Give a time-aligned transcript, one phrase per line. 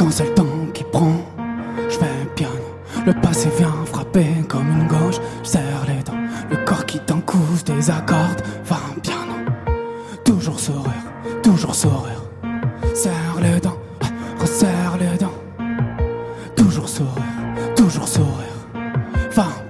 [0.00, 1.12] Quand c'est le temps qui prend,
[1.86, 2.54] je fais un piano.
[3.04, 5.16] Le passé vient frapper comme une gauche.
[5.42, 6.16] Serre les dents,
[6.50, 8.34] le corps qui t'en couvre des accords.
[8.64, 9.34] Va un piano.
[10.24, 11.04] Toujours sourire,
[11.42, 12.22] toujours sourire.
[12.94, 13.76] Serre les dents,
[14.38, 15.38] resserre les dents.
[16.56, 18.56] Toujours sourire, toujours sourire.
[19.34, 19.69] Va un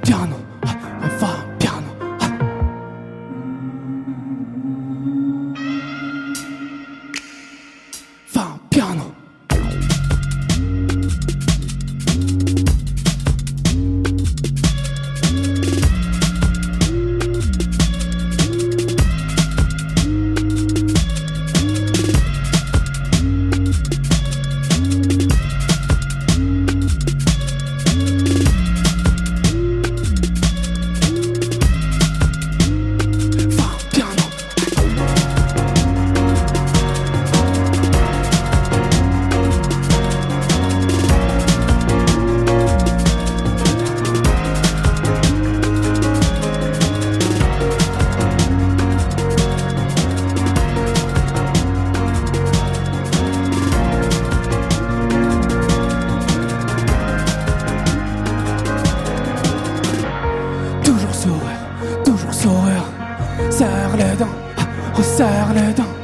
[64.95, 65.95] resserre les dents.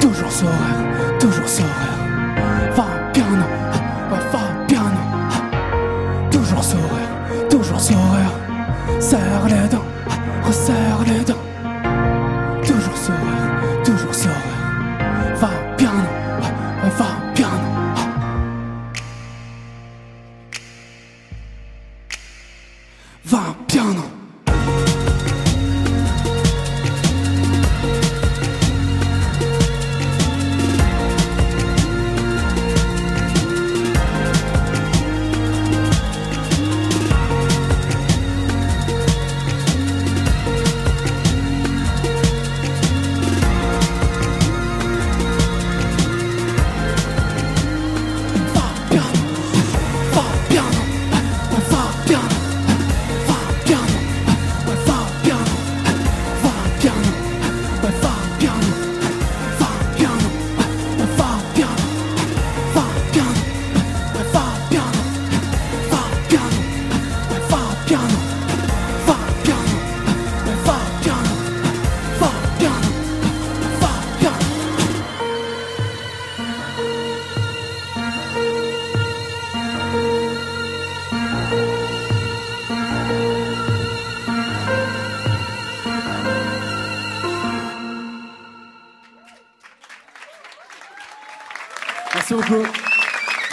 [0.00, 0.80] Toujours sourire,
[1.18, 1.96] toujours sourire.
[2.76, 2.86] Va
[4.12, 5.02] ouais, va piano.
[6.30, 8.32] Toujours sourire, toujours sourire.
[9.00, 9.84] Serre les dents,
[10.44, 11.44] resserre les dents.
[12.62, 14.56] Toujours sourire, toujours sourire.
[15.40, 16.08] Va piano,
[16.82, 17.68] ouais, va piano.
[23.24, 24.15] Va piano.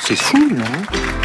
[0.01, 1.22] C'est fou, hein